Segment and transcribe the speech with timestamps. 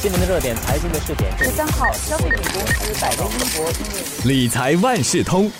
[0.00, 1.36] 新闻的热点，财经的试点。
[1.36, 5.50] 十三号，消费品公司百威英博理财万事通。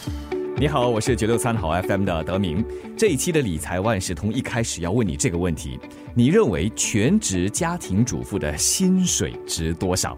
[0.57, 2.65] 你好，我是九六三好 FM 的德明。
[2.97, 5.77] 这一期的理财万事通一开始要问你这个问题：
[6.15, 10.17] 你认为全职家庭主妇的薪水值多少？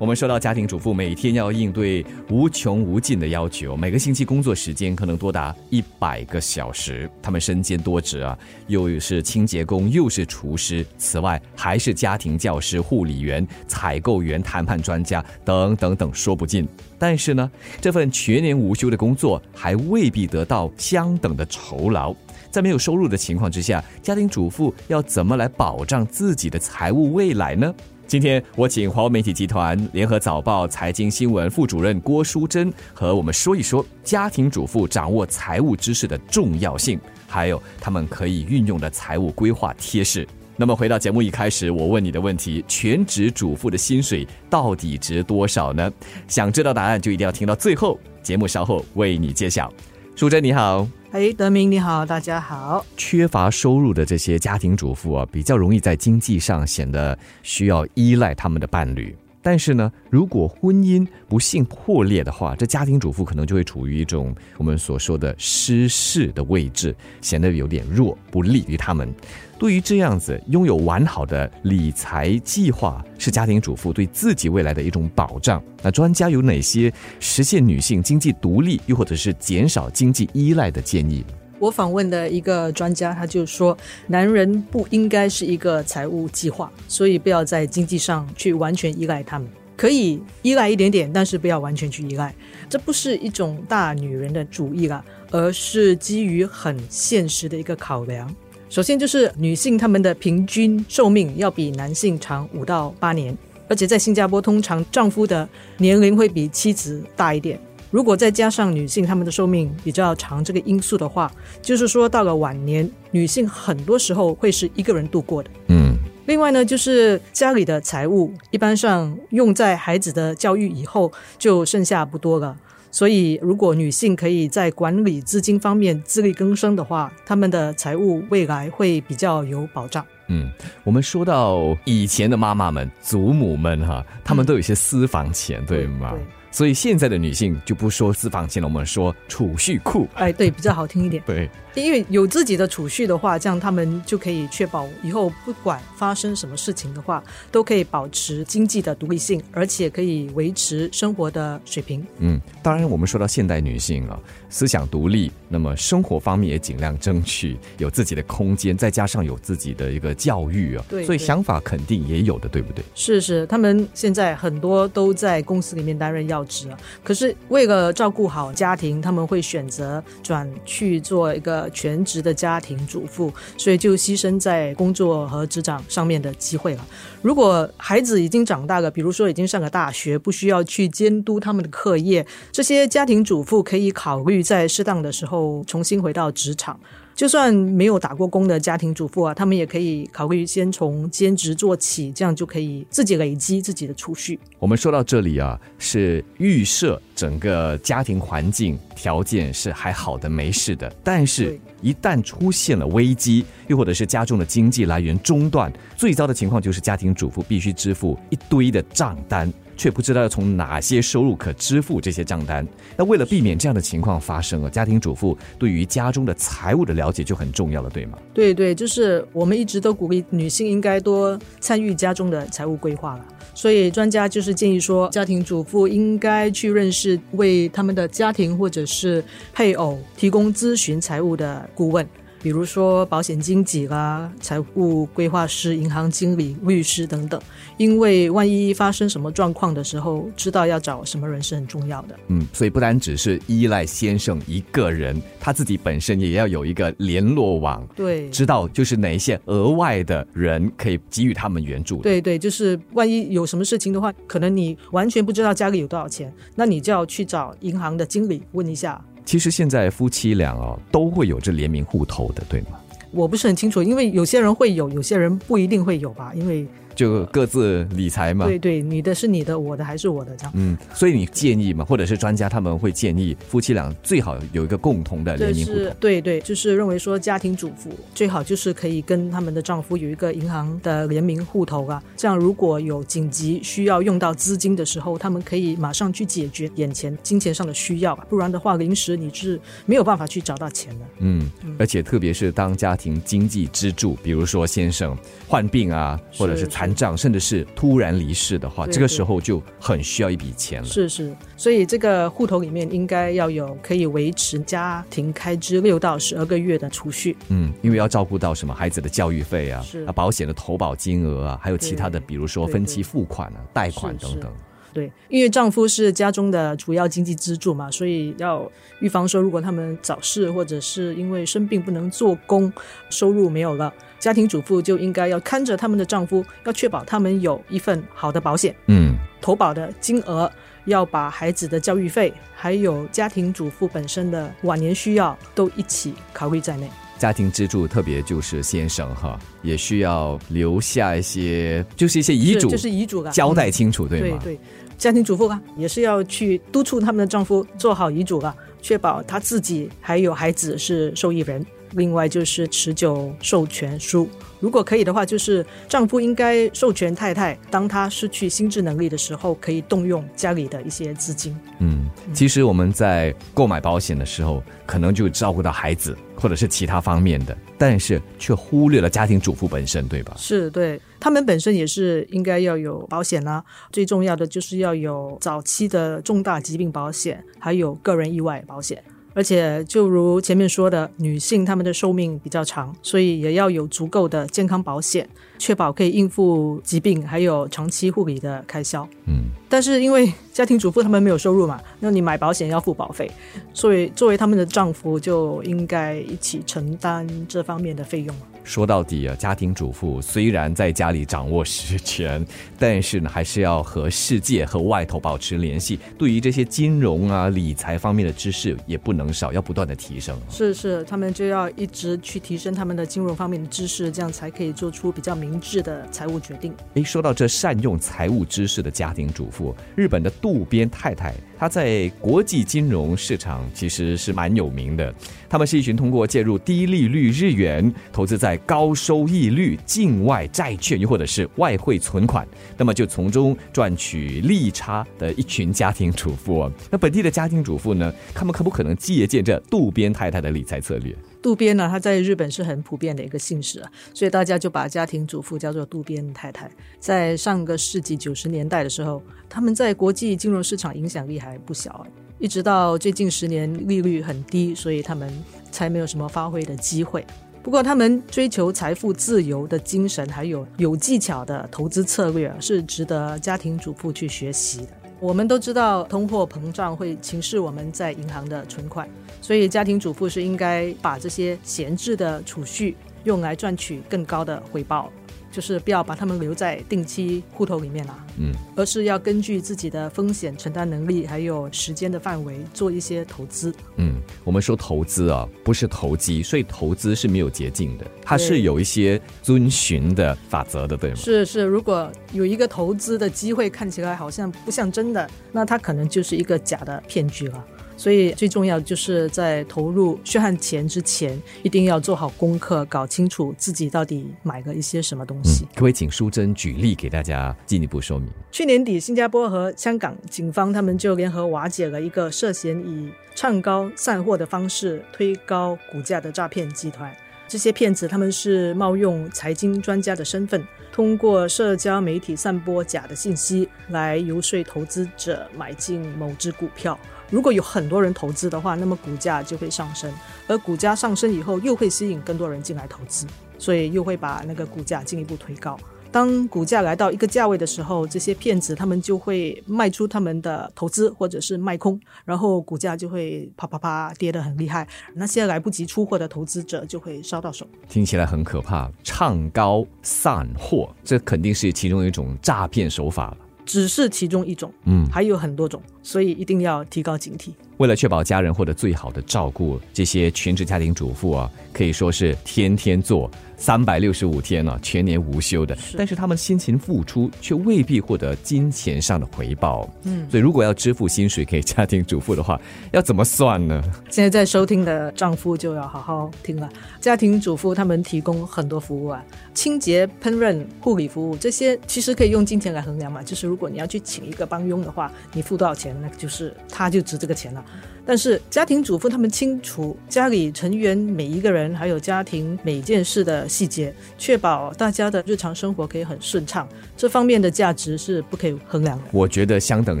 [0.00, 16.66] 我们说到家庭主妇每天要应对无穷无尽的要求，每个星期工作时间可能多达一百个小时，他们身兼多职啊，又是清洁工，又是厨师，此外还是家庭教师、护理员、采购员、谈判专家等等等，说不尽。
[16.98, 22.16] 但是呢，这份全年无休的工作还未必得到相等的酬劳。
[22.50, 27.74] 在没有收入的情况之下，家庭主妇要怎么来保障自己的财务未来呢？
[28.10, 40.26] 今天我请华为媒体集团联合早报财经新闻副主任郭淑珍和我们说一说家庭主妇掌握财务知识的重要性，还有他们可以运用的财务规划贴士。
[40.56, 45.88] 那么回到节目一开始，我问你的问题：全职主妇的薪水到底值多少呢？
[46.26, 49.72] 想知道答案就一定要听到最后，节目稍后为你揭晓。
[50.16, 50.84] 淑珍你好。
[51.12, 52.86] 哎，德明你好，大家好。
[52.96, 59.16] 缺乏收入的这些家庭主妇啊，比较容易在经济上显得需要依赖他们的伴侣。
[59.42, 69.12] 但是呢，如果婚姻不幸破裂的话，这家庭主妇可能就会处于一种我们所说的失势的位置，显得有点弱，不利于他们。
[69.58, 75.62] 对于这样子拥有完好的理财计划，是家庭主妇对自己未来的一种保障。
[75.82, 81.24] 那专家有哪些实现女性经济独立，又或者是减少经济依赖的建议？
[81.60, 92.34] 我访问的一个专家，他就说，男人不应该是一个财务计划，所以不要在经济上去完全依赖他们，可以依赖一点点，但是不要完全去依赖。
[92.68, 98.34] 这不是一种大女人的主义啦，而是基于很现实的一个考量。
[98.70, 103.36] 首先就是女性她们的平均寿命要比男性长五到八年，
[103.68, 107.60] 而且在新加坡，通常丈夫的年龄会比妻子大一点。
[107.90, 115.50] 如果再加上女性她们的寿命比较长这个因素的话，就是说到了晚年，女性很多时候会是一个人度过的。
[115.68, 122.56] 嗯，另外呢，就是家里的财务一般上用在孩子的教育以后就剩下不多了。
[122.92, 130.04] 所以，如果女性可以在管理资金方面自力更生的话，她们的财务未来会比较有保障。
[130.26, 130.50] 嗯，
[130.82, 136.10] 我们说到以前的妈妈们、祖母们哈，她们都有些私房钱，对吗？
[136.10, 136.20] 对。
[136.50, 140.08] 所以现在的女性就不说私房钱了，我们说储蓄库。
[140.14, 141.22] 哎，对，比较好听一点。
[141.26, 152.04] 对，因为有自己的储蓄的话，这样他们就可以确保以后不管发生什么事情的话，都可以保持经济的独立性，而且可以维持生活的水平。
[152.18, 162.84] 嗯，当然，我们说到现代女性啊，思想独立，那么生活方面也尽量争取有自己的空间，再加上有自己的一个教育啊，对，所以想法肯定也有的，对不对？
[162.94, 176.86] 是是，他们现在很多都在公司里面担任要职啊，可是为了照顾好家庭，他们会选择转去做一个全职的家庭主妇，所以就牺牲在工作和职场上面的机会了。
[177.20, 186.78] 如果孩子已经长大了，比如说已经上了大学，不需要去监督他们的课业，这些家庭主妇可以考虑在适当的时候重新回到职场。
[187.14, 194.38] 就算没有打过工的家庭主妇啊，他们也可以考虑先从兼职做起，这样就可以自己累积自己的储蓄。
[194.58, 200.90] 我们说到这里啊，是预设整个家庭环境条件是还好的，没事的。
[201.04, 209.52] 但是，一旦出现了危机，又或者是家中的经济来源中断，最糟的情况就是家庭主妇必须支付一堆的账单。
[209.80, 212.66] 却不知道要从哪些收入可支付这些账单。
[212.98, 218.18] 那为了避免这样的情况发生啊，家庭主妇对于家中的财务的了解就很重要了，对吗？
[218.34, 223.24] 对对，就是我们一直都鼓励女性应该多参与家中的财务规划了。
[223.54, 229.24] 所以专家就是建议说，家庭主妇应该去认识为他们的家庭或者是
[229.54, 232.06] 配偶提供咨询财务的顾问。
[232.42, 237.40] 比如说保险经纪啦、财务规划师、银行经理、律师等等，
[237.76, 242.18] 因为万一发生什么状况的时候，知道要找什么人是很重要的。
[242.28, 252.00] 嗯，所以不单只是依赖先生一个人，他自己本身也要有一个联络网，对，知道就是哪一些额外的人可以给予他们援助。
[252.00, 259.02] 对对，就是万一有什么事情的话，可能你完全不知道家里有多少钱，那你就要去找银行的经理问一下。
[259.24, 262.78] 其实现在夫妻俩哦都会有这联名户头的，对吗？
[263.12, 266.32] 我不是很清楚，因为有些人会有，有些人不一定会有吧。
[266.34, 266.66] 因为
[267.00, 268.44] 就各自理财嘛。
[268.44, 270.52] 对对，你的是你的，我的还是我的这样。
[270.54, 275.90] 嗯，所以你建议嘛，或者是专家他们会建议夫妻俩最好有一个共同的联名户头。
[275.98, 291.06] 对对，就是认为说家庭主妇最好就是可以跟他们的丈夫有一个银行的联名户头啊，这样如果有紧急需要用到资金的时候，他们可以马上去解决眼前金钱上的需要，不然的话临时你是没有办法去找到钱的。
[291.20, 295.16] 嗯，而且特别是当家庭经济支柱，比如说先生
[295.48, 300.88] 患病啊，或者是是残障，甚至是突然离世的话，对这个时候就很需要一笔钱了。
[300.88, 307.36] 是是，所以这个户头里面应该要有可以维持家庭开支六到十二个月的储蓄。
[307.48, 314.52] 嗯，因为要照顾到什么孩子的教育费啊，啊保险的投保金额啊，还有其他的，比如说分期付款啊、贷款是等等。
[314.92, 318.70] 对，因为丈夫是家中的主要经济支柱嘛，所以要
[319.00, 322.72] 预防说，如果他们早逝或者是因为生病不能做工，
[323.08, 330.50] 收入没有了，家庭主妇就应该要看着他们的丈夫，要确保他们有一份好的保险，嗯，投保的金额
[330.86, 336.90] 要把孩子的教育费，还有家庭主妇本身的晚年需要都一起考虑在内。
[337.18, 344.38] 家庭支柱特别就是先生哈，也需要留下一些，就是一些遗嘱，是就是遗嘱啊，交代嗯清楚，对吗？
[344.42, 344.60] 对对，
[344.98, 351.64] 家庭主妇啊，也是要去督促他们的丈夫做好遗嘱啊，确保他自己还有孩子是受益人。
[351.92, 354.28] 另外就是持久授权书，
[354.60, 361.56] 如果可以的话，就是丈夫应该授权太太，当她失去心智能力的时候，可以动用家里的一些资金。
[361.80, 370.34] 嗯，其实我们在购买保险的时候，可能就照顾到孩子或者是其他方面的，但是却忽略了家庭主妇本身，对吧？
[370.36, 379.02] 是对他们本身也是应该要有保险啦、最重要的就是要有早期的重大疾病保险，还有个人意外保险。
[379.32, 385.28] 而且，就如前面说的，女性她们的寿命比较长，所以也要有足够的健康保险，
[385.58, 389.08] 确保可以应付疾病还有长期护理的开销。
[389.26, 393.30] 嗯，但是因为家庭主妇她们没有收入嘛，那你买保险要付保费，
[393.72, 398.34] 所以作为她们的丈夫就应该一起承担这方面的费用。
[398.64, 402.44] 说到底啊，家庭主妇虽然在家里掌握实权，
[402.78, 405.98] 但是呢，还是要和世界和外头保持联系。
[406.16, 410.38] 对于这些金融啊、理财方面的知识，也不能少，要不断的提升。
[410.48, 416.72] 是是，他们就要一直去提升他们的金融方面的知识，这样才可以做出比较明智的财务决定。
[416.94, 425.12] 诶，说到这善用财务知识的家庭主妇，日本的渡边太太，她在国际金融市场其实是蛮有名的。
[425.48, 432.44] 他们是一群通过介入低利率日元，投资在在高收益率境外债券，又或者是外汇存款，
[432.76, 436.68] 那么就从中赚取利差的一群家庭主妇。
[436.90, 441.14] 那本地的家庭主妇呢，他们可不可能借鉴这渡边太太的理财策略？
[441.40, 446.68] 渡边呢，他在日本是很普遍的一个姓氏啊，所以大家就把家庭主妇叫做渡边太太。
[446.98, 452.04] 在上个世纪九十年代的时候，他们在国际金融市场影响力还不小啊，
[452.40, 455.32] 一直到最近十年利率很低，所以他们
[455.70, 457.24] 才没有什么发挥的机会。
[457.62, 464.92] 不过，他们追求财富自由的精神，还有有技巧的投资策略，是值得家庭主妇去学习的。
[465.20, 469.06] 我们都知道，通货膨胀会侵蚀我们在银行的存款，
[469.42, 475.12] 所以家庭主妇是应该把这些闲置的储蓄用来赚取更高的回报，
[475.50, 483.74] 就是不要把他们留在定期户头里面啦、嗯，而是要根据自己的风险承担能力还有时间的范围做一些投资。
[483.96, 484.14] 嗯，
[484.44, 491.16] 我们说投资啊，不是投机，所以投资是没有捷径的，它是有一些遵循的法则的，对吗？
[491.16, 497.64] 是是，如果有一个投资的机会看起来好像不像真的，那它可能就是一个假的骗局了。
[498.00, 508.26] 所以最重要就是在投入血汗钱之前，一定要做好功课，搞清楚自己到底买了一些什么东嗯西。，可不可以请淑珍举例给大家进一步说明？
[508.50, 517.14] 去年底，新加坡和香港警方他们就联合瓦解了一个涉嫌以唱高散货的方式推高股价的诈骗集团。
[517.46, 526.98] 这些骗子他们是冒用财经专家的身份，通过社交媒体散播假的信息，来游说投资者买进某只股票。
[527.30, 530.12] 如果有很多人投资的话，那么股价就会上升，
[530.48, 533.26] 而股价上升以后，又会吸引更多人进来投资，
[533.58, 535.78] 所以又会把那个股价进一步推高。
[536.12, 547.64] 当股价来到一个价位的时候，这些骗子他们就会卖出他们的投资或者是卖空，然后股价就会啪啪啪跌得很厉害，那些来不及出货的投资者就会烧到手。
[547.88, 553.36] 听起来很可怕，唱高散货，这肯定是其中一种诈骗手法了。
[553.64, 555.80] 只是其中一种，嗯，还有很多种。
[556.02, 557.50] 所以一定要提高警惕。
[557.78, 563.30] 为了确保家人获得最好的照顾，这些全职家庭主妇啊，可以说是天天做。
[563.56, 569.86] 三百六十五天呢，全年无休的，但是他们辛勤付出，却未必获得金钱上的回报。
[570.04, 572.58] 嗯，所以如果要支付薪水给家庭主妇的话，
[572.92, 573.82] 要怎么算呢？
[574.08, 576.66] 现在在收听的丈夫就要好好听了。
[577.00, 583.22] 家庭主妇他们提供很多服务啊，清洁、烹饪、护理服务这些，其实可以用金钱来衡量嘛。
[583.22, 587.64] 就是如果你要去请一个帮佣的话，你付多少钱，那就是他就值这个钱了。
[588.04, 599.04] 但是家庭主妇他们清楚家里成员每一个人，还有家庭每件事的细节，确保大家的日常生活可以很顺畅，这方面的价值是不可以衡量的。
[599.12, 600.00] 我觉得相等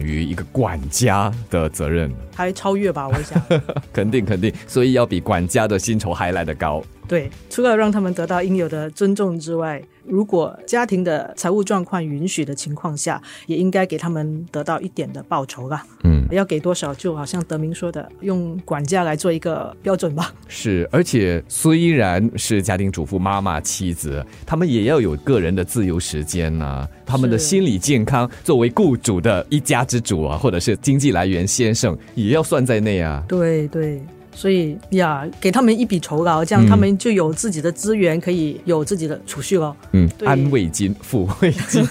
[0.00, 3.06] 于一个管家的责任，还超越吧？
[3.06, 3.40] 我想，
[3.92, 6.82] 肯定肯定，所以要比管家的薪酬还来得高。
[7.10, 15.84] 对，除了让他们得到应有的尊重之外，如果家庭的财务状况允许的情况下，也应该给他们得到一点的报酬啦。
[16.04, 20.32] 嗯，要给多少，就好像德明说的，用管家来做一个标准吧。
[20.46, 26.86] 是，而且虽然是家庭主妇、妈妈、妻子，他们也要有个人的自由时间呐。
[27.04, 33.24] 他们的心理健康，作为雇主的一家之主啊，或者是经济来源先生，也要算在内啊。
[33.26, 34.00] 对对。
[34.32, 39.76] 所以呀，给他们一笔酬劳，这样他们就有自己的资源，可以有自己的储蓄了。
[39.92, 41.84] 嗯，安慰金、抚慰金，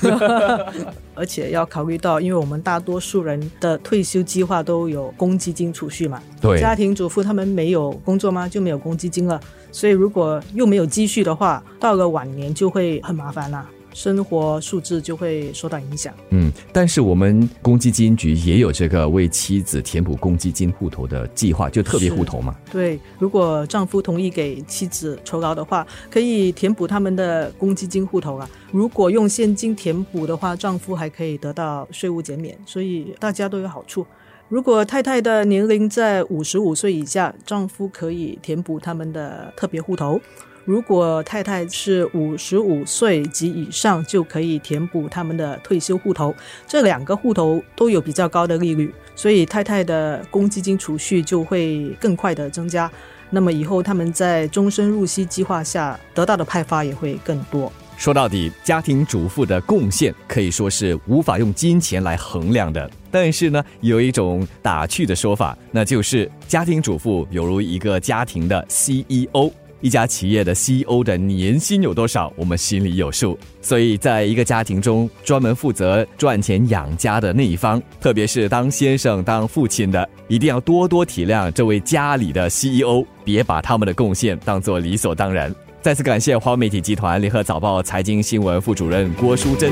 [1.13, 6.21] 而且要考虑到，因为我们大多数人的退休计划都有公积金储蓄嘛。
[6.41, 8.47] 对，家庭主妇他们没有工作吗？
[8.47, 9.39] 就没有公积金了。
[9.71, 13.69] 所以如果又没有积蓄的话，到了晚年就会很麻烦啦。
[13.99, 16.13] 生活素质就会受到影响。
[16.29, 22.55] 嗯，但是我们公积金局也有这个为妻子填补公积金户头的计划，就特别户头嘛。
[22.71, 28.49] 对，如果丈夫同意给妻子酬劳的话，可以填补他们的公积金户头啊。
[28.71, 34.07] 如果用现金填补的话，丈夫还可以得到税务减免，所以大家都有好处。
[34.47, 40.19] 如果太太的年龄在五十五岁以下，丈夫可以填补他们的特别户头。
[40.69, 46.31] 如果太太是五十五岁及以上，就可以填补他们的退休户头。
[46.67, 52.87] 这两个户头都有比较高的利率，所以太太的公积金储蓄就会更快的增加。
[53.31, 57.73] 那么以后他们在终身入息计划下得到的派发也会更多。
[57.97, 62.87] 说到底，家庭主妇的贡献可以说是无法用金钱来衡量的。
[63.09, 69.51] 但是呢，有一种打趣的说法，那就是家庭主妇犹如一个家庭的 CEO。
[69.81, 73.37] 一家企业的 CEO 的年薪有多少，我们心里有数。
[73.61, 85.53] 所以，在一个家庭中，专门负责赚钱养家的那一方，特别是当先生、当父亲的，一定要多多体谅这位家里的 CEO，别把他们的贡献当做理所当然。
[85.81, 89.71] 再次感谢华媒体集团联合早报财经新闻副主任郭淑珍。